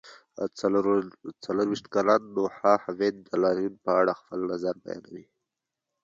[1.45, 5.25] څلرویشت کلن نوحه حامد د لاریون په اړه خپل نظر بیانوي.